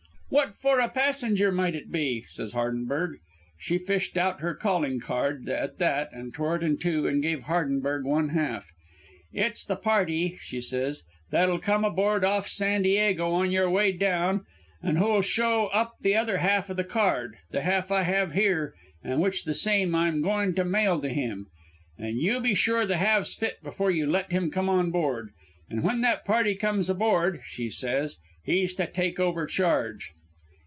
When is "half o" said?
16.37-16.73